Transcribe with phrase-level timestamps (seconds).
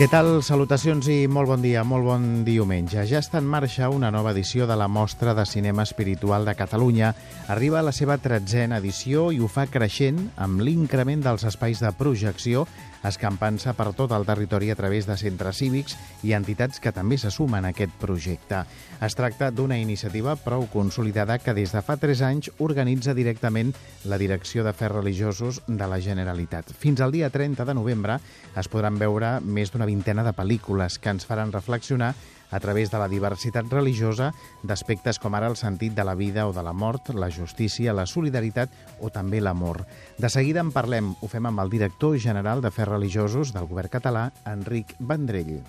[0.00, 0.38] Què tal?
[0.40, 3.02] Salutacions i molt bon dia, molt bon diumenge.
[3.04, 7.10] Ja està en marxa una nova edició de la Mostra de Cinema Espiritual de Catalunya.
[7.52, 11.92] Arriba a la seva tretzena edició i ho fa creixent amb l'increment dels espais de
[11.98, 12.64] projecció
[13.06, 15.96] escampant-se per tot el territori a través de centres cívics
[16.26, 18.64] i entitats que també se sumen a aquest projecte.
[19.00, 23.72] Es tracta d'una iniciativa prou consolidada que des de fa 3 anys organitza directament
[24.04, 26.74] la Direcció d'Afers Religiosos de la Generalitat.
[26.76, 28.18] Fins al dia 30 de novembre
[28.56, 32.14] es podran veure més d'una vintena de pel·lícules que ens faran reflexionar
[32.50, 34.32] a través de la diversitat religiosa
[34.62, 38.06] d'aspectes com ara el sentit de la vida o de la mort, la justícia, la
[38.06, 38.70] solidaritat
[39.00, 39.84] o també l'amor.
[40.18, 41.14] De seguida en parlem.
[41.20, 45.60] Ho fem amb el director general d'Afers Religiosos del govern català, Enric Vendrell.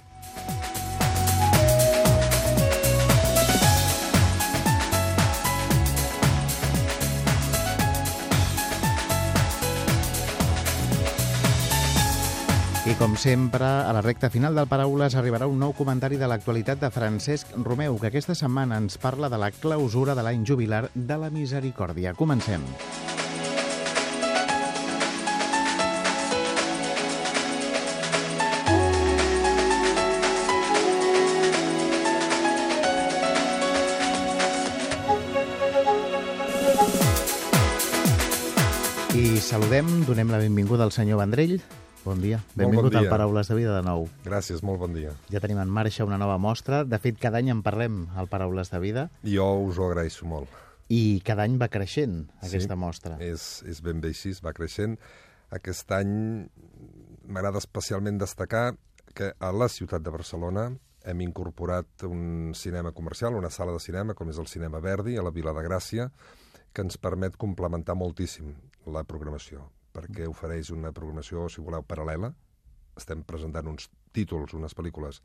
[12.81, 16.79] I com sempre, a la recta final del Paraules arribarà un nou comentari de l'actualitat
[16.81, 21.17] de Francesc Romeu, que aquesta setmana ens parla de la clausura de l'any jubilar de
[21.21, 22.15] la Misericòrdia.
[22.17, 22.65] Comencem.
[39.13, 41.59] I saludem, donem la benvinguda al senyor Vendrell.
[42.03, 42.39] Bon dia.
[42.55, 42.99] Benvingut bon dia.
[43.05, 44.07] al Paraules de Vida de nou.
[44.25, 45.11] Gràcies, molt bon dia.
[45.29, 46.83] Ja tenim en marxa una nova mostra.
[46.83, 50.49] De fet, cada any en parlem al Paraules de Vida Jo us ho agraeixo molt.
[50.89, 52.79] i cada any va creixent aquesta Sí.
[52.79, 53.17] mostra.
[53.19, 54.97] És, és ben bé així, va creixent.
[55.51, 56.49] Aquest any
[57.27, 58.75] m'agrada especialment destacar
[59.13, 60.71] que a la ciutat de Barcelona
[61.05, 65.23] hem incorporat un cinema comercial, una sala de cinema, com és el Cinema Verdi, a
[65.23, 66.11] la Vila de Gràcia,
[66.73, 68.53] que ens permet complementar moltíssim
[68.85, 72.33] la programació, perquè ofereix una programació, si voleu, paral·lela.
[72.97, 75.21] Estem presentant uns títols, unes pel·lícules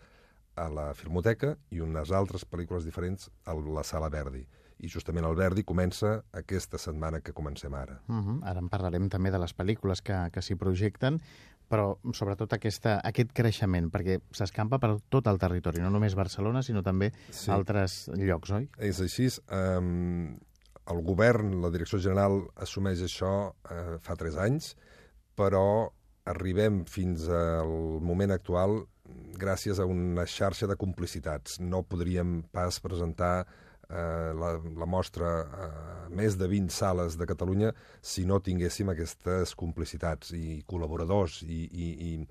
[0.57, 4.47] a la Filmoteca i unes altres pel·lícules diferents a la Sala Verdi.
[4.79, 8.01] I justament el Verdi comença aquesta setmana que comencem ara.
[8.09, 8.39] Uh -huh.
[8.45, 11.21] Ara en parlarem també de les pel·lícules que, que s'hi projecten,
[11.69, 16.83] però sobretot aquesta, aquest creixement, perquè s'escampa per tot el territori, no només Barcelona, sinó
[16.83, 17.51] també Sí.
[17.51, 18.69] altres llocs, oi?
[18.79, 19.29] És així.
[19.51, 20.39] Um,
[20.93, 24.75] el govern, la direcció general, assumeix això uh, fa tres anys,
[25.37, 25.93] però
[26.27, 28.81] arribem fins al moment actual
[29.39, 31.61] gràcies a una xarxa de complicitats.
[31.61, 33.47] No podríem pas presentar
[33.89, 35.69] eh, la, la mostra a
[36.11, 37.73] més de 20 sales de Catalunya
[38.03, 42.27] si no tinguéssim aquestes complicitats i col·laboradors i, i, i eh,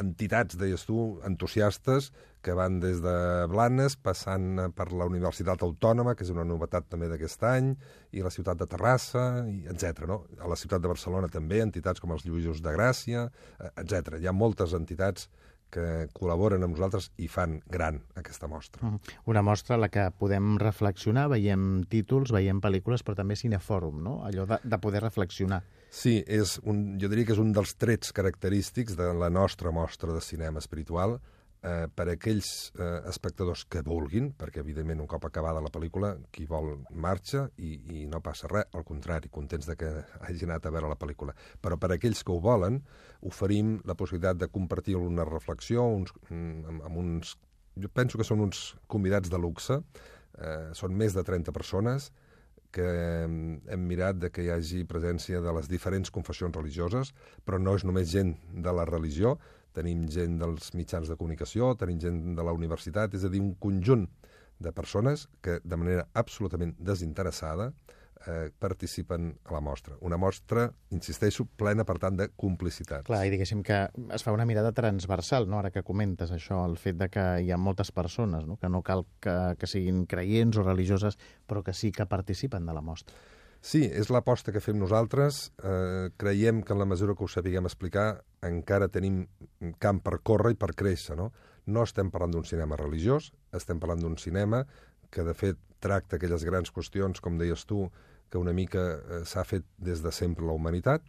[0.00, 2.10] entitats, deies tu, entusiastes,
[2.44, 3.14] que van des de
[3.48, 7.72] Blanes, passant eh, per la Universitat Autònoma, que és una novetat també d'aquest any,
[8.12, 9.24] i la ciutat de Terrassa,
[9.72, 10.04] etc.
[10.10, 10.20] No?
[10.38, 13.26] A la ciutat de Barcelona també, entitats com els Lluïsos de Gràcia,
[13.58, 14.20] eh, etc.
[14.20, 15.30] Hi ha moltes entitats
[15.74, 18.82] que col·laboren amb nosaltres i fan gran aquesta mostra.
[18.82, 19.14] -huh.
[19.26, 24.22] Una mostra a la que podem reflexionar, veiem títols, veiem pel·lícules, però també cinefòrum, no?
[24.24, 25.62] Allò de, de poder reflexionar.
[25.90, 30.12] Sí, és un, jo diria que és un dels trets característics de la nostra mostra
[30.12, 31.20] de cinema espiritual
[31.64, 36.12] eh, per a aquells eh, espectadors que vulguin, perquè evidentment un cop acabada la pel·lícula,
[36.34, 39.90] qui vol marxa i, i no passa res, al contrari, contents de que
[40.26, 41.34] hagi anat a veure la pel·lícula.
[41.64, 42.82] Però per a aquells que ho volen,
[43.24, 47.38] oferim la possibilitat de compartir una reflexió uns, mm, amb, amb uns...
[47.74, 49.80] Jo penso que són uns convidats de luxe,
[50.38, 52.12] eh, són més de 30 persones,
[52.74, 52.84] que
[53.24, 53.34] hem,
[53.70, 57.12] hem mirat de que hi hagi presència de les diferents confessions religioses,
[57.46, 58.34] però no és només gent
[58.66, 59.36] de la religió,
[59.74, 63.54] tenim gent dels mitjans de comunicació, tenim gent de la universitat, és a dir, un
[63.60, 64.06] conjunt
[64.62, 67.72] de persones que de manera absolutament desinteressada
[68.26, 69.96] eh, participen a la mostra.
[70.00, 73.06] Una mostra, insisteixo, plena, per tant, de complicitats.
[73.08, 73.82] Clar, i diguéssim que
[74.14, 75.58] es fa una mirada transversal, no?
[75.60, 78.56] ara que comentes això, el fet de que hi ha moltes persones, no?
[78.56, 82.76] que no cal que, que siguin creients o religioses, però que sí que participen de
[82.76, 83.16] la mostra.
[83.64, 85.46] Sí, és l'aposta que fem nosaltres.
[85.64, 88.08] Eh, creiem que en la mesura que ho sapiguem explicar
[88.44, 89.22] encara tenim
[89.80, 91.16] camp per córrer i per créixer.
[91.16, 91.30] No,
[91.64, 94.66] no estem parlant d'un cinema religiós, estem parlant d'un cinema
[95.08, 97.86] que, de fet, tracta aquelles grans qüestions, com deies tu,
[98.28, 101.08] que una mica eh, s'ha fet des de sempre la humanitat,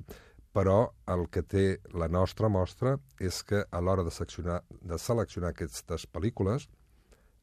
[0.55, 5.51] però el que té la nostra mostra és que a l'hora de seleccionar, de seleccionar
[5.51, 6.69] aquestes pel·lícules,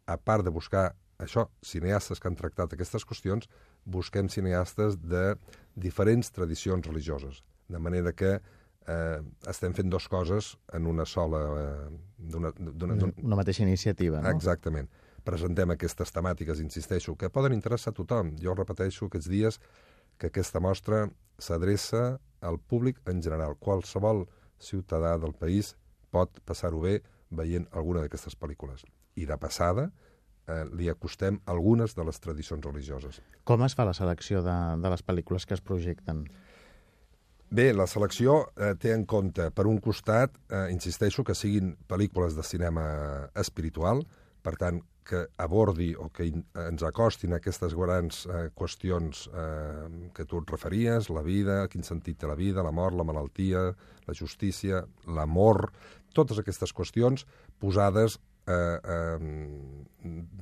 [0.09, 3.51] a part de buscar això, cineastes que han tractat aquestes qüestions,
[3.85, 5.35] busquem cineastes de
[5.75, 11.41] diferents tradicions religioses, de manera que eh, estem fent dues coses en una sola...
[11.63, 12.53] Eh, una,
[13.23, 14.31] una mateixa iniciativa, no?
[14.31, 14.91] Exactament.
[15.23, 18.35] Presentem aquestes temàtiques, insisteixo, que poden interessar a tothom.
[18.43, 19.59] Jo repeteixo aquests dies
[20.19, 21.07] que aquesta mostra
[21.39, 23.57] s'adreça al públic en general.
[23.59, 24.27] Qualsevol
[24.63, 25.75] ciutadà del país
[26.11, 27.01] pot passar-ho bé
[27.31, 28.85] veient alguna d'aquestes pel·lícules.
[29.17, 29.91] I de passada,
[30.49, 33.21] eh, li acostem algunes de les tradicions religioses.
[33.45, 36.25] Com es fa la selecció de, de les pel·lícules que es projecten?
[37.53, 42.39] Bé, la selecció eh, té en compte, per un costat, eh, insisteixo, que siguin pel·lícules
[42.39, 42.87] de cinema
[43.37, 44.01] espiritual,
[44.43, 50.25] per tant, que abordi o que ens acostin a aquestes grans eh, qüestions eh, que
[50.25, 53.67] tu et referies, la vida, quin sentit té la vida, la mort, la malaltia,
[54.07, 55.73] la justícia, l'amor,
[56.15, 57.27] totes aquestes qüestions
[57.61, 59.19] posades eh, eh,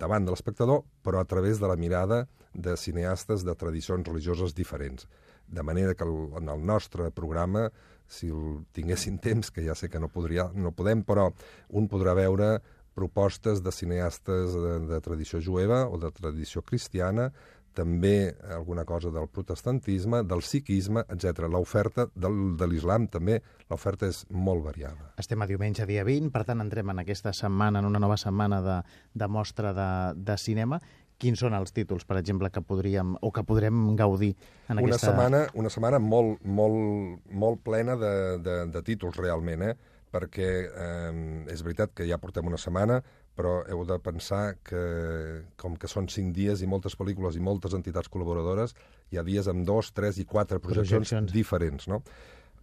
[0.01, 5.07] davant de l'espectador, però a través de la mirada de cineastes de tradicions religioses diferents.
[5.47, 7.71] De manera que el, en el nostre programa,
[8.07, 11.31] si el tinguessin temps, que ja sé que no, podria, no podem, però
[11.69, 12.59] un podrà veure
[12.95, 17.31] propostes de cineastes de, de tradició jueva o de tradició cristiana,
[17.75, 21.47] també alguna cosa del protestantisme, del sikhisme, etc.
[21.51, 23.41] L'oferta de l'islam també,
[23.71, 25.13] l'oferta és molt variada.
[25.21, 28.61] Estem a diumenge, dia 20, per tant entrem en aquesta setmana, en una nova setmana
[28.65, 28.81] de,
[29.15, 30.81] de mostra de, de cinema.
[31.21, 34.33] Quins són els títols, per exemple, que podríem o que podrem gaudir
[34.69, 35.11] en una aquesta...
[35.11, 39.75] Setmana, una setmana molt, molt, molt plena de, de, de títols, realment, eh?
[40.11, 41.11] perquè eh,
[41.53, 42.99] és veritat que ja portem una setmana,
[43.41, 44.81] però heu de pensar que,
[45.61, 48.77] com que són cinc dies i moltes pel·lícules i moltes entitats col·laboradores,
[49.09, 51.33] hi ha dies amb dos, tres i quatre projeccions, projeccions.
[51.33, 52.03] diferents, no?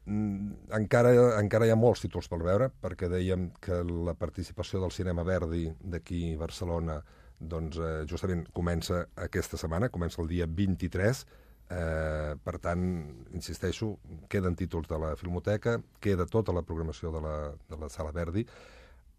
[0.06, 4.94] Mm, encara, encara hi ha molts títols per veure, perquè dèiem que la participació del
[4.94, 7.02] Cinema Verdi d'aquí a Barcelona
[7.38, 11.26] doncs, eh, justament comença aquesta setmana, comença el dia 23,
[11.68, 12.84] Eh, per tant,
[13.36, 13.98] insisteixo,
[14.32, 17.34] queden títols de la Filmoteca, queda tota la programació de la,
[17.68, 18.46] de la Sala Verdi,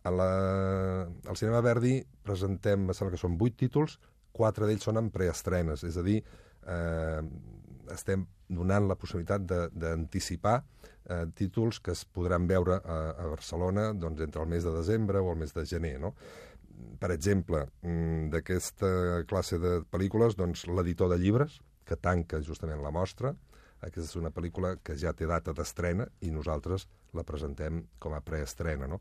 [0.06, 0.30] a la,
[1.26, 3.98] al Cinema Verdi presentem, em sembla que són vuit títols,
[4.32, 6.20] quatre d'ells són en preestrenes, és a dir,
[6.68, 7.22] eh,
[7.92, 14.22] estem donant la possibilitat d'anticipar eh, títols que es podran veure a, a Barcelona doncs,
[14.24, 15.96] entre el mes de desembre o el mes de gener.
[16.00, 16.14] No?
[17.00, 21.58] Per exemple, mm, d'aquesta classe de pel·lícules, doncs, l'editor de llibres,
[21.88, 23.34] que tanca justament la mostra,
[23.80, 28.22] aquesta és una pel·lícula que ja té data d'estrena i nosaltres la presentem com a
[28.24, 28.88] preestrena.
[28.90, 29.00] No?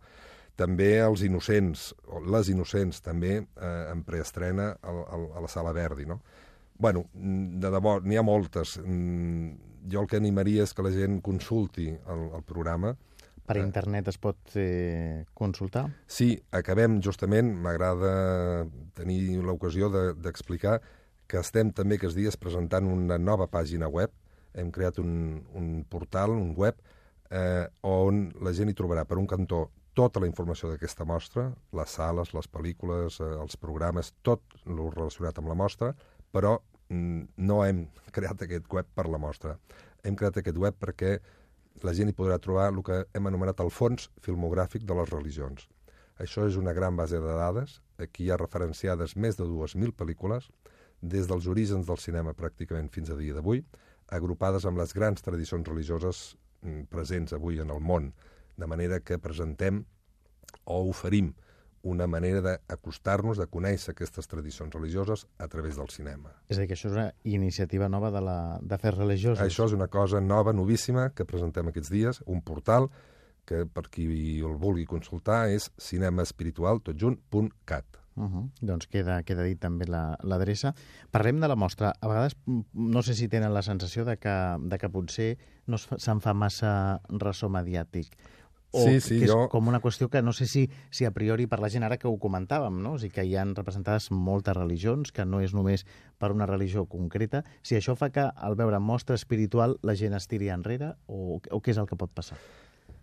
[0.58, 5.74] També els innocents, o les innocents, també eh, en preestrena a, a, a la Sala
[5.76, 6.22] Verdi, no?
[6.78, 8.78] bueno, de debò, n'hi ha moltes.
[8.84, 9.56] Mm,
[9.92, 12.94] jo el que animaria és que la gent consulti el, el programa.
[13.48, 15.88] Per eh, internet es pot eh, consultar?
[16.12, 18.68] Sí, acabem justament, m'agrada
[18.98, 20.94] tenir l'ocasió d'explicar de,
[21.28, 24.14] que estem també aquests dies presentant una nova pàgina web.
[24.58, 26.78] Hem creat un, un portal, un web,
[27.32, 31.94] eh, on la gent hi trobarà per un cantó tota la informació d'aquesta mostra, les
[31.98, 35.94] sales, les pel·lícules, eh, els programes, tot el relacionat amb la mostra,
[36.34, 36.58] però
[36.90, 39.58] mm, no hem creat aquest web per la mostra.
[40.06, 41.18] Hem creat aquest web perquè
[41.86, 45.68] la gent hi podrà trobar el que hem anomenat el fons filmogràfic de les religions.
[46.22, 47.80] Això és una gran base de dades.
[48.02, 50.50] Aquí hi ha referenciades més de 2.000 pel·lícules,
[51.02, 53.62] des dels orígens del cinema pràcticament fins a dia d'avui,
[54.14, 56.24] agrupades amb les grans tradicions religioses
[56.62, 58.14] mm, presents avui en el món,
[58.58, 59.84] de manera que presentem
[60.66, 61.34] o oferim
[61.88, 66.34] una manera d'acostar-nos, de conèixer aquestes tradicions religioses a través del cinema.
[66.50, 69.44] És a dir, que això és una iniciativa nova de, la, de fer religioses.
[69.44, 72.90] Això és una cosa nova, novíssima, que presentem aquests dies, un portal
[73.48, 74.10] que per qui
[74.44, 78.02] el vulgui consultar és cinemaespiritual, totjunt.cat.
[78.18, 78.50] Uh -huh.
[78.62, 80.74] Doncs queda, queda dit també l'adreça.
[80.74, 81.94] La, Parlem de la mostra.
[82.02, 82.36] A vegades
[82.74, 85.38] no sé si tenen la sensació de que, de que potser
[85.68, 88.18] no se'n fa massa ressò mediàtic
[88.72, 89.48] o sí, sí, que és jo...
[89.52, 92.10] com una qüestió que no sé si, si a priori per la gent ara que
[92.10, 92.96] ho comentàvem, no?
[92.98, 95.86] o sigui que hi han representades moltes religions, que no és només
[96.20, 100.28] per una religió concreta, si això fa que al veure mostra espiritual la gent es
[100.28, 102.40] tiri enrere o, o què és el que pot passar?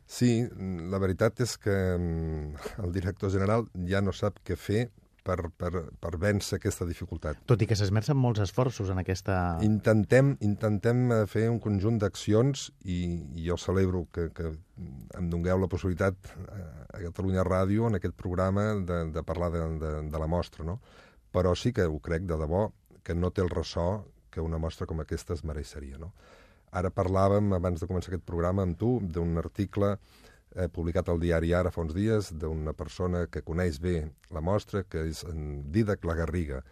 [0.04, 0.44] Sí,
[0.92, 4.90] la veritat és que mm, el director general ja no sap què fer
[5.24, 7.40] per, per, per vèncer aquesta dificultat.
[7.48, 9.38] Tot i que s'esmercen molts esforços en aquesta...
[9.66, 13.00] Intentem, intentem eh, fer un conjunt d'accions i,
[13.40, 14.52] i jo celebro que, que
[15.18, 16.62] em dongueu la possibilitat eh,
[16.94, 20.78] a Catalunya Ràdio, en aquest programa, de, de parlar de, de, de la mostra, no?
[21.34, 22.68] Però sí que ho crec de debò,
[23.04, 26.12] que no té el ressò que una mostra com aquesta es mereixeria, no?
[26.74, 29.94] Ara parlàvem, abans de començar aquest programa, amb tu, d'un article
[30.54, 34.00] eh, publicat al diari Ara fa uns dies d'una persona que coneix bé
[34.34, 36.62] la mostra, que és en Didac La Garriga,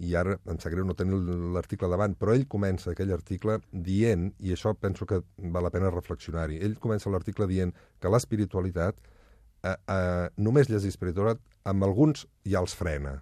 [0.00, 1.18] i ara em sap greu no tenir
[1.54, 5.20] l'article davant, però ell comença aquell article dient, i això penso que
[5.52, 8.96] val la pena reflexionar-hi, ell comença l'article dient que l'espiritualitat,
[9.64, 13.18] eh, eh, només llegir espiritualitat, amb alguns ja els frena,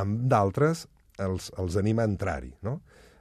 [0.00, 0.86] amb d'altres
[1.20, 2.80] els, els anima a entrar-hi, no?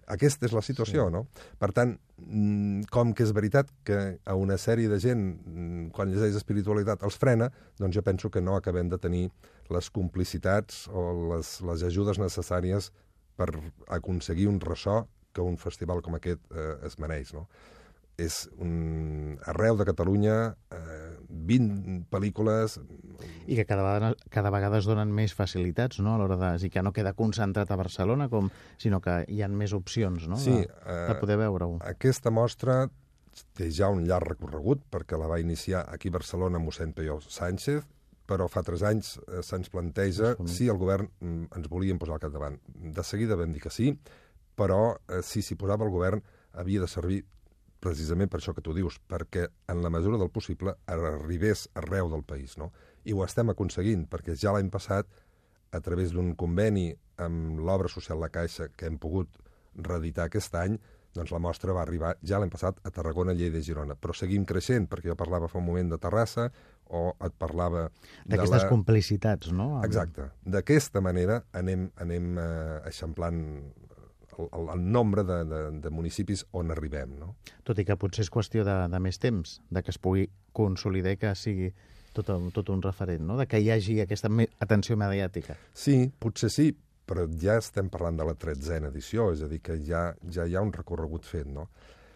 [0.10, 1.14] Aquesta és la situació, sí.
[1.14, 1.24] no?
[1.62, 6.10] Per tant, mm, com que és veritat que a una sèrie de gent, mm, quan
[6.12, 9.26] llegeix espiritualitat, els frena, doncs jo penso que no acabem de tenir
[9.70, 12.92] les complicitats o les, les ajudes necessàries
[13.38, 13.52] per
[13.88, 17.48] aconseguir un ressò que un festival com aquest eh, es mereix, no?
[18.20, 20.36] és un, arreu de Catalunya,
[20.76, 22.80] eh, 20 pel·lícules...
[23.50, 26.54] I que cada vegada, cada vegada es donen més facilitats, no?, a l'hora de...
[26.58, 28.50] És que no queda concentrat a Barcelona, com,
[28.82, 31.78] sinó que hi ha més opcions, no?, sí, de, de poder veure-ho.
[31.90, 32.82] Aquesta mostra
[33.56, 37.86] té ja un llarg recorregut, perquè la va iniciar aquí a Barcelona mossèn Peyo Sánchez,
[38.30, 42.24] però fa tres anys eh, se'ns planteja si el govern mm, ens volien posar al
[42.26, 42.60] capdavant.
[42.68, 43.94] De seguida vam dir que sí,
[44.60, 46.22] però eh, si s'hi posava el govern
[46.60, 47.24] havia de servir
[47.80, 52.24] precisament per això que tu dius, perquè en la mesura del possible arribés arreu del
[52.28, 52.72] país, no?
[53.06, 55.08] I ho estem aconseguint, perquè ja l'any passat,
[55.72, 56.90] a través d'un conveni
[57.22, 59.30] amb l'obra social La Caixa que hem pogut
[59.76, 60.80] reeditar aquest any,
[61.16, 63.96] doncs la mostra va arribar ja l'any passat a Tarragona, Lleida i Girona.
[63.98, 66.50] Però seguim creixent, perquè jo parlava fa un moment de Terrassa,
[66.90, 67.88] o et parlava...
[68.26, 68.70] D'aquestes la...
[68.70, 69.72] complicitats, no?
[69.86, 70.30] Exacte.
[70.46, 73.42] D'aquesta manera anem, anem eh, eixamplant
[74.48, 77.18] el, el nombre de, de, de municipis on arribem.
[77.20, 77.34] No?
[77.68, 81.18] Tot i que potser és qüestió de, de més temps, de que es pugui consolidar
[81.20, 81.72] que sigui
[82.14, 83.38] tot, tot un referent, no?
[83.40, 85.58] de que hi hagi aquesta atenció mediàtica.
[85.74, 86.72] Sí, potser sí,
[87.10, 90.56] però ja estem parlant de la tretzena edició, és a dir, que ja, ja hi
[90.56, 91.70] ha un recorregut fet, no?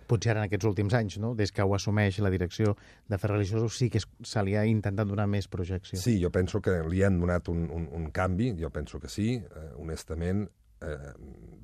[0.09, 1.31] Potser ara en aquests últims anys, no?
[1.33, 2.75] des que ho assumeix la direcció
[3.09, 5.97] de Fer Religiosos, sí que se li ha intentat donar més projecció.
[5.97, 9.37] Sí, jo penso que li han donat un, un, un canvi, jo penso que sí,
[9.39, 10.43] eh, honestament,
[10.83, 11.13] eh,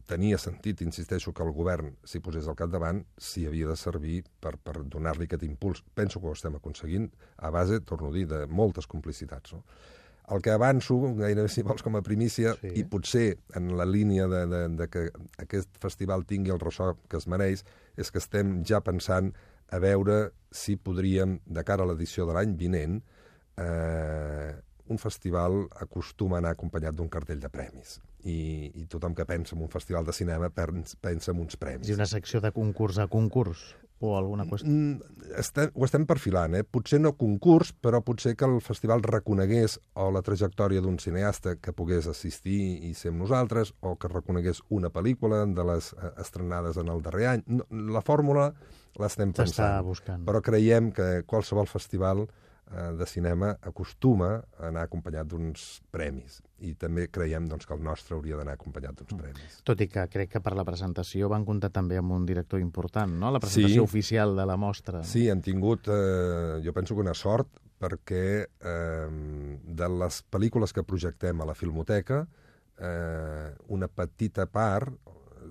[0.10, 4.56] tenia sentit, insisteixo, que el govern s'hi posés al capdavant, si havia de servir per,
[4.58, 5.84] per donar-li aquest impuls.
[5.96, 9.54] Penso que ho estem aconseguint a base, torno a dir, de moltes complicitats.
[9.54, 9.64] No?
[10.30, 12.74] El que avanço, gairebé si vols com a primícia, sí.
[12.78, 15.06] i potser en la línia de, de, de que
[15.42, 17.64] aquest festival tingui el ressò que es mereix,
[17.98, 19.32] és que estem ja pensant
[19.74, 20.20] a veure
[20.54, 23.00] si podríem, de cara a l'edició de l'any vinent,
[23.62, 24.54] eh,
[24.90, 28.00] un festival acostuma a anar acompanyat d'un cartell de premis.
[28.28, 31.90] I, I tothom que pensa en un festival de cinema pensa en uns premis.
[31.90, 33.70] I una secció de concurs a concurs?
[34.00, 34.72] o alguna qüestió?
[34.72, 36.64] Mm, estem, ho estem perfilant, eh?
[36.64, 41.76] Potser no concurs, però potser que el festival reconegués o la trajectòria d'un cineasta que
[41.76, 46.80] pogués assistir i ser amb nosaltres, o que reconegués una pel·lícula de les eh, estrenades
[46.80, 47.48] en el darrer any.
[47.48, 48.54] No, la fórmula
[49.00, 49.84] l'estem pensant.
[49.86, 50.24] buscant.
[50.28, 54.28] Però creiem que qualsevol festival Eh, de cinema acostuma
[54.60, 59.00] a anar acompanyat d'uns premis i també creiem doncs, que el nostre hauria d'anar acompanyat
[59.00, 59.22] d'uns mm.
[59.24, 59.56] premis.
[59.66, 63.16] Tot i que crec que per la presentació van comptar també amb un director important,
[63.22, 63.32] no?
[63.34, 63.88] La presentació sí.
[63.88, 65.02] oficial de la mostra.
[65.08, 69.08] Sí, han tingut, eh, jo penso que una sort, perquè eh,
[69.64, 72.26] de les pel·lícules que projectem a la Filmoteca,
[72.78, 74.94] eh, una petita part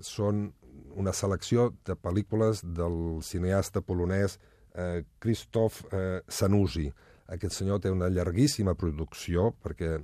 [0.05, 0.53] són
[0.99, 4.39] una selecció de pel·lícules del cineasta polonès
[4.75, 6.89] eh, Krzysztof eh, Sanusi,
[7.29, 9.97] aquest senyor té una llarguíssima producció, perquè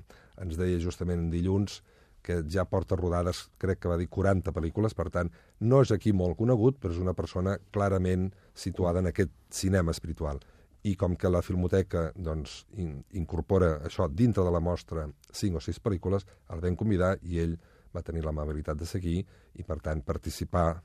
[0.43, 1.81] ens deia justament dilluns
[2.25, 5.29] que ja porta rodades, crec que va dir 40 pel·lícules, per tant,
[5.61, 10.41] no és aquí molt conegut, però és una persona clarament situada en aquest cinema espiritual.
[10.89, 15.63] I com que la Filmoteca doncs, in, incorpora això dintre de la mostra cinc o
[15.65, 17.55] sis pel·lícules, el vam convidar i ell
[17.95, 20.83] va tenir l'amabilitat de seguir i, per tant, participar.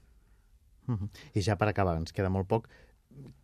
[0.87, 1.09] Uh -huh.
[1.33, 2.67] I ja per acabar, ens queda molt poc,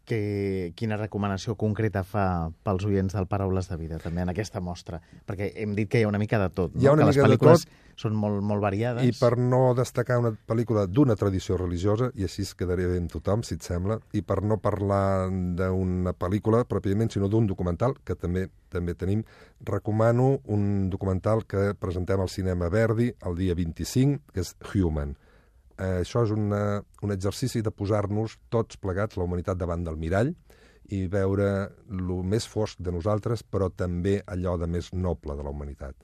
[0.05, 5.01] que, quina recomanació concreta fa pels oients del Paraules de Vida, també en aquesta mostra?
[5.25, 6.81] Perquè hem dit que hi ha una mica de tot, no?
[6.81, 7.81] Hi ha una que mica les pel·lícules de tot.
[8.05, 9.03] són molt, molt variades.
[9.07, 13.11] I per no destacar una pel·lícula d'una tradició religiosa, i així es quedaria bé amb
[13.11, 18.15] tothom, si et sembla, i per no parlar d'una pel·lícula pròpiament, sinó d'un documental, que
[18.15, 19.21] també també tenim,
[19.63, 25.15] recomano un documental que presentem al Cinema Verdi el dia 25, que és Human
[25.77, 30.33] eh, això és una, un exercici de posar-nos tots plegats, la humanitat, davant del mirall
[30.93, 31.47] i veure
[31.89, 35.95] el més fosc de nosaltres, però també allò de més noble de la humanitat.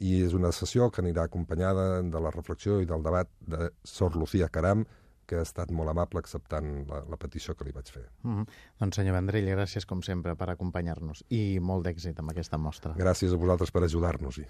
[0.00, 4.16] I és una sessió que anirà acompanyada de la reflexió i del debat de Sor
[4.16, 4.86] Lucía Caram,
[5.30, 8.06] que ha estat molt amable acceptant la, la petició que li vaig fer.
[8.22, 8.46] Mm -hmm.
[8.80, 12.94] Doncs senyor Vendrell, gràcies com sempre per acompanyar-nos i molt d'èxit amb aquesta mostra.
[12.96, 14.46] Gràcies a vosaltres per ajudar-nos-hi.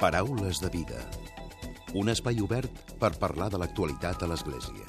[0.00, 0.98] Paraules de vida
[1.94, 2.70] un espai obert
[3.00, 4.86] per parlar de l'actualitat a l'Església.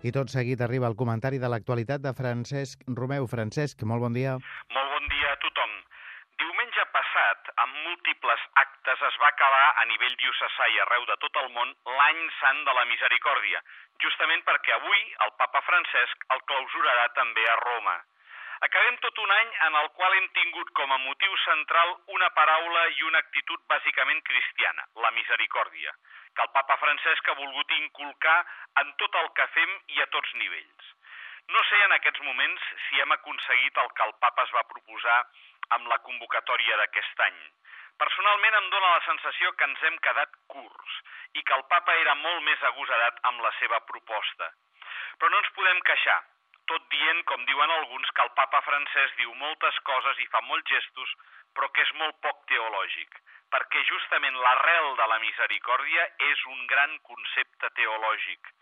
[0.00, 3.26] I tot seguit arriba el comentari de l'actualitat de Francesc Romeu.
[3.28, 4.38] Francesc, molt bon dia.
[4.76, 5.74] Molt bon dia a tothom.
[6.40, 11.36] Diumenge passat, amb múltiples actes, es va acabar a nivell diocesà i arreu de tot
[11.42, 13.60] el món l'any sant de la misericòrdia,
[14.00, 17.98] justament perquè avui el papa Francesc el clausurarà també a Roma.
[18.66, 22.82] Acabem tot un any en el qual hem tingut com a motiu central una paraula
[22.96, 25.94] i una actitud bàsicament cristiana, la misericòrdia,
[26.36, 28.34] que el papa Francesc ha volgut inculcar
[28.82, 30.90] en tot el que fem i a tots nivells.
[31.54, 35.16] No sé en aquests moments si hem aconseguit el que el papa es va proposar
[35.78, 37.38] amb la convocatòria d'aquest any.
[38.04, 41.00] Personalment em dóna la sensació que ens hem quedat curts
[41.32, 44.52] i que el papa era molt més agosarat amb la seva proposta.
[45.16, 46.20] Però no ens podem queixar,
[46.70, 50.70] tot dient, com diuen alguns, que el papa francès diu moltes coses i fa molts
[50.70, 51.12] gestos,
[51.54, 53.18] però que és molt poc teològic,
[53.50, 58.52] perquè justament l'arrel de la misericòrdia és un gran concepte teològic.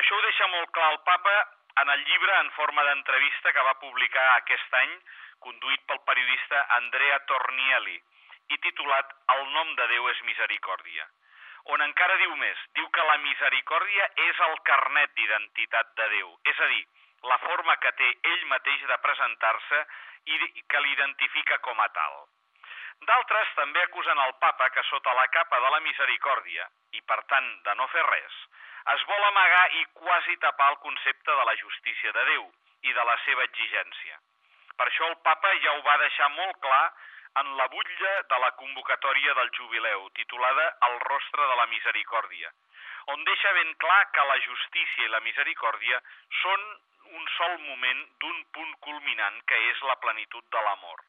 [0.00, 1.34] Això ho deixa molt clar el papa
[1.82, 4.94] en el llibre en forma d'entrevista que va publicar aquest any,
[5.42, 7.98] conduït pel periodista Andrea Tornielli,
[8.54, 11.08] i titulat El nom de Déu és misericòrdia
[11.74, 16.62] on encara diu més, diu que la misericòrdia és el carnet d'identitat de Déu, és
[16.64, 16.84] a dir,
[17.26, 19.84] la forma que té ell mateix de presentar-se
[20.28, 22.18] i que l'identifica com a tal.
[23.08, 27.48] D'altres també acusen el papa que sota la capa de la misericòrdia, i per tant
[27.66, 28.38] de no fer res,
[28.94, 32.48] es vol amagar i quasi tapar el concepte de la justícia de Déu
[32.88, 34.18] i de la seva exigència.
[34.78, 36.84] Per això el papa ja ho va deixar molt clar
[37.42, 42.50] en la butlla de la convocatòria del jubileu, titulada El rostre de la misericòrdia,
[43.12, 46.00] on deixa ben clar que la justícia i la misericòrdia
[46.42, 46.64] són
[47.18, 51.04] un sol moment d'un punt culminant que és la plenitud de l'amor.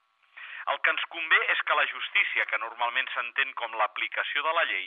[0.72, 4.64] El que ens convé és que la justícia, que normalment s'entén com l'aplicació de la
[4.72, 4.86] llei,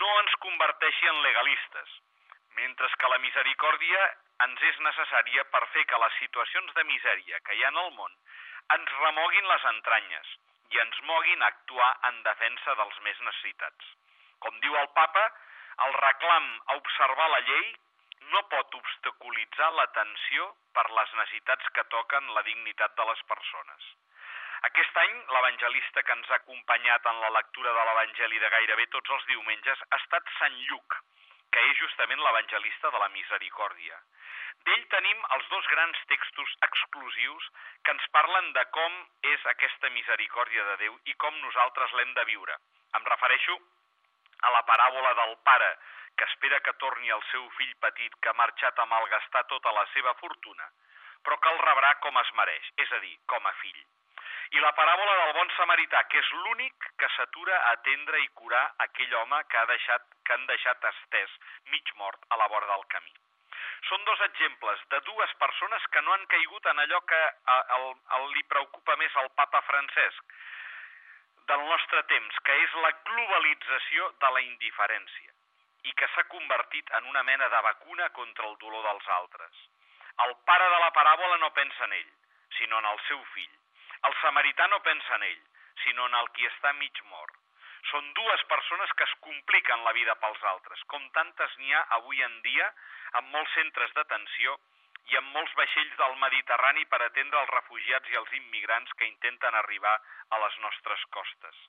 [0.00, 1.94] no ens converteixi en legalistes,
[2.58, 4.02] mentre que la misericòrdia
[4.46, 7.92] ens és necessària per fer que les situacions de misèria que hi ha en el
[7.98, 8.18] món
[8.76, 10.34] ens remoguin les entranyes
[10.74, 13.90] i ens moguin a actuar en defensa dels més necessitats.
[14.42, 15.24] Com diu el papa,
[15.86, 17.72] el reclam a observar la llei
[18.34, 23.88] no pot obstaculitzar l'atenció per les necessitats que toquen la dignitat de les persones.
[24.68, 29.10] Aquest any, l'evangelista que ens ha acompanyat en la lectura de l'Evangeli de gairebé tots
[29.16, 30.98] els diumenges ha estat Sant Lluc,
[31.52, 33.98] que és justament l'evangelista de la misericòrdia.
[34.68, 37.48] D'ell tenim els dos grans textos exclusius
[37.82, 38.98] que ens parlen de com
[39.34, 42.58] és aquesta misericòrdia de Déu i com nosaltres l'hem de viure.
[43.00, 43.58] Em refereixo
[44.42, 45.72] a la paràbola del pare
[46.16, 49.86] que espera que torni el seu fill petit que ha marxat a malgastar tota la
[49.94, 50.68] seva fortuna,
[51.24, 53.82] però que el rebrà com es mereix, és a dir, com a fill.
[54.52, 58.64] I la paràbola del bon samarità, que és l'únic que s'atura a atendre i curar
[58.84, 61.36] aquell home que, ha deixat, que han deixat estès,
[61.72, 63.14] mig mort, a la vora del camí.
[63.88, 67.78] Són dos exemples de dues persones que no han caigut en allò que a, a,
[68.16, 70.36] a, li preocupa més al papa Francesc
[71.50, 75.30] del nostre temps, que és la globalització de la indiferència
[75.90, 79.62] i que s'ha convertit en una mena de vacuna contra el dolor dels altres.
[80.26, 82.10] El pare de la paràbola no pensa en ell,
[82.58, 83.54] sinó en el seu fill.
[84.08, 85.42] El samarità no pensa en ell,
[85.84, 87.38] sinó en el qui està mig mort.
[87.90, 92.22] Són dues persones que es compliquen la vida pels altres, com tantes n'hi ha avui
[92.22, 92.68] en dia
[93.18, 94.54] en molts centres d'atenció
[95.10, 99.54] i en molts vaixells del Mediterrani per atendre els refugiats i els immigrants que intenten
[99.60, 99.94] arribar
[100.30, 101.62] a les nostres costes.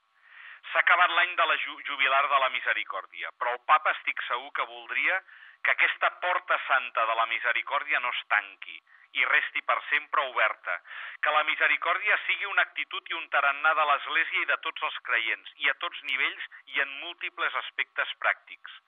[0.71, 4.51] S'ha acabat l'any de la ju jubilar de la misericòrdia, però el papa estic segur
[4.59, 5.19] que voldria
[5.63, 8.77] que aquesta porta santa de la misericòrdia no es tanqui
[9.19, 10.79] i resti per sempre oberta,
[11.21, 14.97] que la misericòrdia sigui una actitud i un tarannà de l'Església i de tots els
[15.09, 18.79] creients, i a tots nivells i en múltiples aspectes pràctics.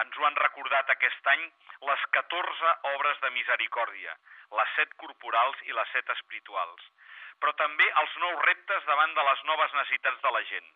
[0.00, 1.42] Ens ho han recordat aquest any
[1.88, 4.14] les 14 obres de misericòrdia,
[4.58, 6.88] les set corporals i les set espirituals,
[7.40, 10.72] però també els nous reptes davant de les noves necessitats de la gent.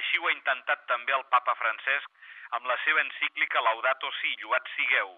[0.00, 4.68] Així ho ha intentat també el papa Francesc amb la seva encíclica Laudato Si, lluat
[4.74, 5.14] sigueu,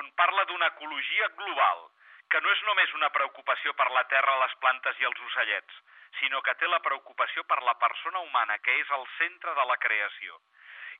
[0.00, 1.88] on parla d'una ecologia global,
[2.30, 5.80] que no és només una preocupació per la terra, les plantes i els ocellets,
[6.20, 9.76] sinó que té la preocupació per la persona humana, que és el centre de la
[9.84, 10.38] creació.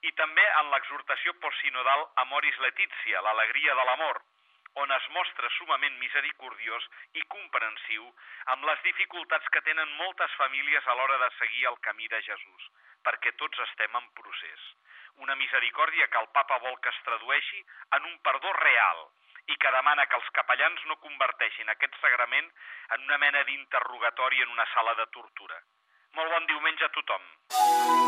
[0.09, 4.21] I també en l'exhortació postsinodal Amoris Letizia, l'alegria de l'amor,
[4.83, 6.87] on es mostra sumament misericordiós
[7.19, 8.07] i comprensiu
[8.55, 12.69] amb les dificultats que tenen moltes famílies a l'hora de seguir el camí de Jesús,
[13.05, 14.67] perquè tots estem en procés.
[15.27, 17.65] Una misericòrdia que el papa vol que es tradueixi
[17.99, 19.09] en un perdó real
[19.51, 22.53] i que demana que els capellans no converteixin aquest sagrament
[22.97, 25.61] en una mena d'interrogatori en una sala de tortura.
[26.15, 28.00] Molt bon diumenge a tothom.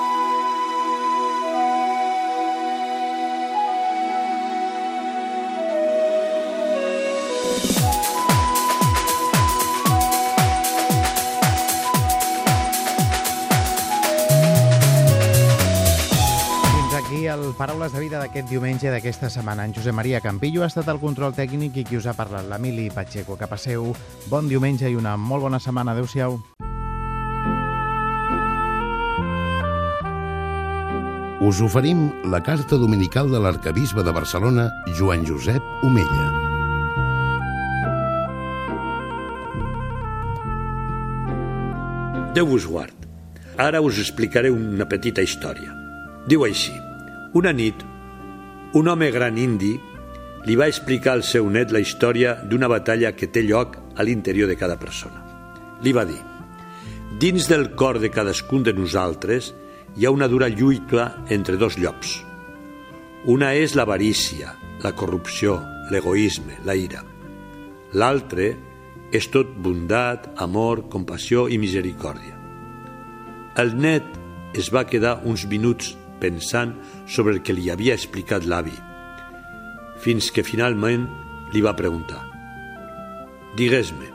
[17.53, 19.67] El Paraules de Vida d'aquest diumenge d'aquesta setmana.
[19.67, 22.87] En Josep Maria Campillo ha estat el control tècnic i qui us ha parlat, l'Emili
[22.88, 23.37] Pacheco.
[23.37, 23.91] Que passeu
[24.31, 25.93] bon diumenge i una molt bona setmana.
[25.93, 26.38] Adéu-siau.
[31.43, 36.29] Us oferim la carta dominical de l'arcabisbe de Barcelona, Joan Josep Omella.
[42.33, 42.97] Déu vos guard.
[43.59, 45.77] Ara us explicaré una petita història.
[46.25, 46.73] Diu així.
[47.33, 47.81] Una nit,
[48.77, 49.71] un home gran indi
[50.45, 54.51] li va explicar al seu net la història d'una batalla que té lloc a l'interior
[54.51, 55.23] de cada persona.
[55.81, 56.18] Li va dir,
[57.23, 59.49] dins del cor de cadascun de nosaltres
[59.97, 62.18] hi ha una dura lluita entre dos llops.
[63.33, 64.53] Una és l'avarícia,
[64.85, 65.57] la corrupció,
[65.88, 67.01] l'egoisme, la ira.
[67.97, 68.51] L'altre
[69.09, 72.37] és tot bondat, amor, compassió i misericòrdia.
[73.57, 74.05] El net
[74.53, 76.77] es va quedar uns minuts pensant
[77.11, 78.75] sobre el que li havia explicat l'avi,
[80.03, 81.09] fins que finalment
[81.53, 82.23] li va preguntar
[83.59, 84.09] «Digues-me,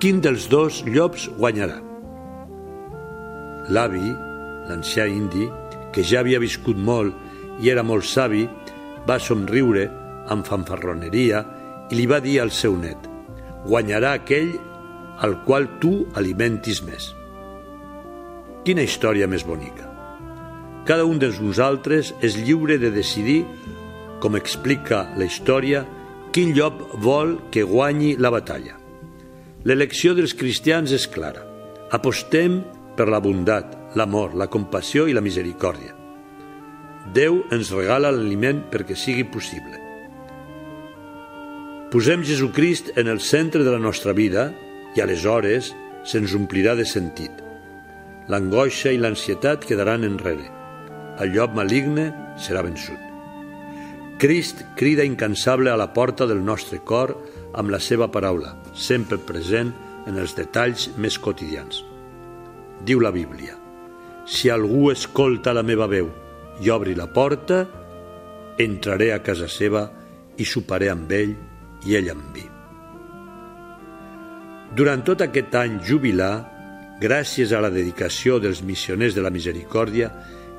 [0.00, 1.80] quin dels dos llops guanyarà?»
[3.70, 4.08] L'avi,
[4.70, 5.46] l'ancià indi,
[5.92, 8.46] que ja havia viscut molt i era molt savi,
[9.06, 9.86] va somriure
[10.32, 11.44] amb fanfarroneria
[11.90, 13.08] i li va dir al seu net
[13.66, 14.54] «Guanyarà aquell
[15.20, 17.12] al qual tu alimentis més».
[18.64, 19.89] Quina història més bonica.
[20.90, 23.44] Cada un de nosaltres és lliure de decidir,
[24.18, 25.84] com explica la història,
[26.34, 28.74] quin llop vol que guanyi la batalla.
[29.62, 31.44] L'elecció dels cristians és clara.
[31.94, 32.58] Apostem
[32.98, 35.94] per la bondat, l'amor, la compassió i la misericòrdia.
[37.14, 39.78] Déu ens regala l'aliment perquè sigui possible.
[41.94, 44.50] Posem Jesucrist en el centre de la nostra vida
[44.98, 45.70] i aleshores
[46.02, 47.46] se'ns omplirà de sentit
[48.30, 50.59] l'angoixa i l'ansietat quedaran enrere.
[51.20, 52.06] El llop maligne
[52.40, 52.96] serà vençut.
[54.20, 57.12] Crist crida incansable a la porta del nostre cor
[57.60, 59.72] amb la seva paraula, sempre present
[60.08, 61.82] en els detalls més quotidians.
[62.84, 63.56] Diu la Bíblia,
[64.24, 66.08] si algú escolta la meva veu
[66.60, 67.66] i obri la porta,
[68.60, 69.86] entraré a casa seva
[70.40, 71.36] i soparé amb ell
[71.88, 72.46] i ell amb mi.
[74.76, 76.34] Durant tot aquest any jubilar,
[77.00, 80.12] gràcies a la dedicació dels missioners de la misericòrdia,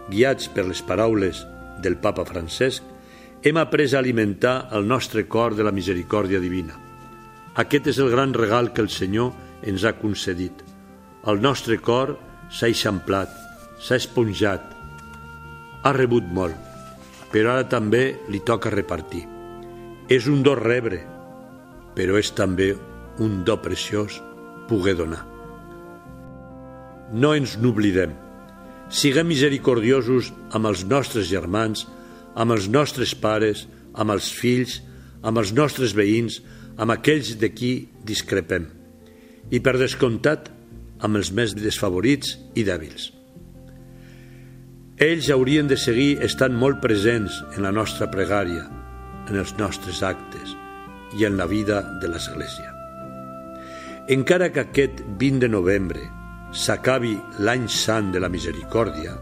[0.10, 1.44] guiats per les paraules
[1.82, 2.84] del papa Francesc,
[3.44, 6.78] hem après a alimentar el nostre cor de la misericòrdia divina.
[7.62, 9.34] Aquest és el gran regal que el Senyor
[9.68, 10.64] ens ha concedit.
[11.28, 12.16] El nostre cor
[12.50, 13.34] s'ha eixamplat,
[13.82, 14.64] s'ha esponjat,
[15.84, 16.56] ha rebut molt,
[17.34, 19.26] però ara també li toca repartir.
[20.10, 21.02] És un do rebre,
[21.96, 22.74] però és també
[23.20, 24.22] un do preciós
[24.70, 25.26] poder donar
[27.12, 28.14] no ens n'oblidem.
[28.92, 31.86] Siguem misericordiosos amb els nostres germans,
[32.36, 33.64] amb els nostres pares,
[33.96, 34.82] amb els fills,
[35.24, 36.42] amb els nostres veïns,
[36.76, 37.72] amb aquells de qui
[38.04, 38.68] discrepem.
[39.52, 40.52] I per descomptat,
[41.00, 43.10] amb els més desfavorits i dèbils.
[45.02, 48.68] Ells haurien de seguir estant molt presents en la nostra pregària,
[49.32, 50.52] en els nostres actes
[51.18, 52.76] i en la vida de l'Església.
[54.12, 56.10] Encara que aquest 20 de novembre
[56.52, 59.16] s'acabi l'any sant de la misericòrdia,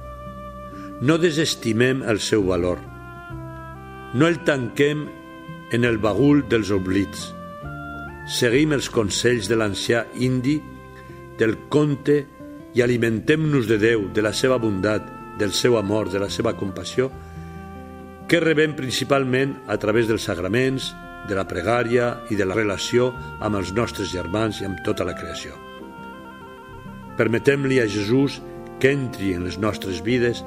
[1.01, 2.79] no desestimem el seu valor.
[4.13, 5.05] No el tanquem
[5.71, 7.29] en el bagul dels oblits.
[8.29, 10.57] Seguim els consells de l'ancià indi,
[11.39, 12.17] del conte
[12.75, 15.05] i alimentem-nos de Déu, de la seva bondat,
[15.39, 17.07] del seu amor, de la seva compassió,
[18.27, 20.91] que rebem principalment a través dels sagraments,
[21.29, 25.15] de la pregària i de la relació amb els nostres germans i amb tota la
[25.15, 25.68] creació.
[27.19, 28.39] Permetem-li a Jesús
[28.79, 30.39] que entri en les nostres vides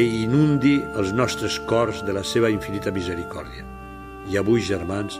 [0.00, 3.66] i inundi els nostres cors de la seva infinita misericòrdia.
[4.32, 5.18] I avui, germans,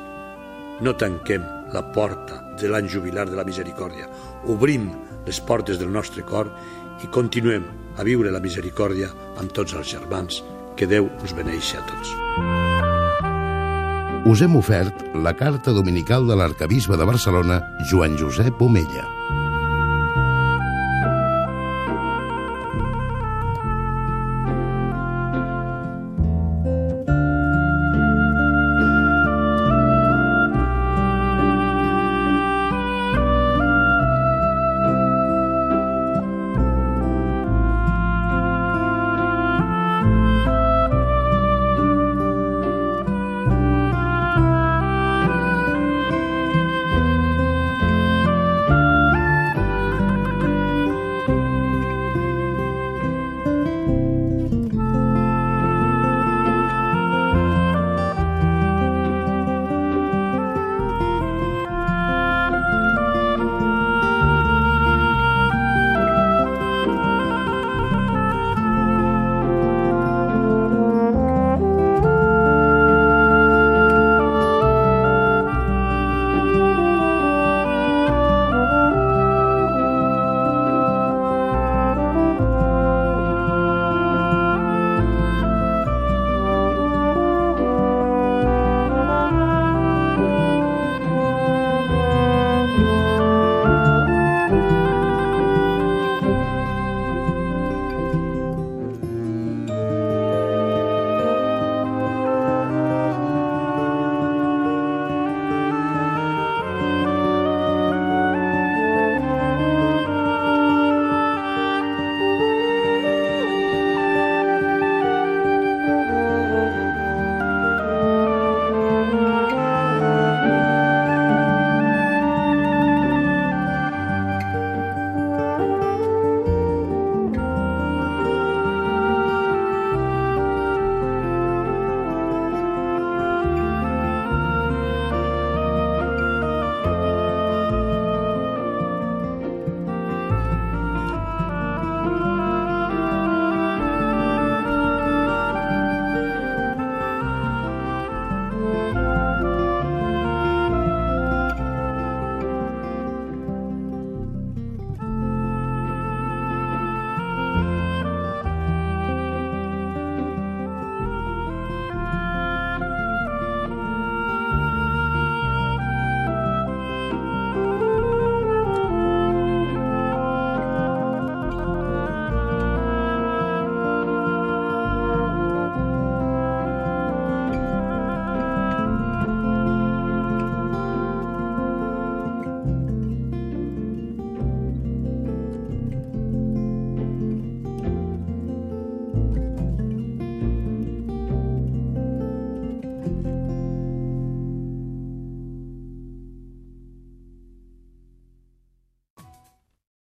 [0.80, 4.08] no tanquem la porta de l'any jubilar de la misericòrdia.
[4.48, 4.88] Obrim
[5.26, 6.48] les portes del nostre cor
[7.04, 7.68] i continuem
[8.00, 10.40] a viure la misericòrdia amb tots els germans.
[10.76, 12.12] Que Déu us beneixi a tots.
[14.26, 17.60] Us hem ofert la carta dominical de l'arcabisbe de Barcelona,
[17.92, 19.06] Joan Josep Omella.